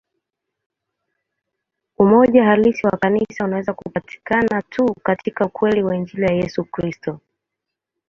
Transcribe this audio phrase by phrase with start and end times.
[1.97, 7.19] Umoja halisi wa Kanisa unaweza kupatikana tu katika ukweli wa Injili ya Yesu Kristo.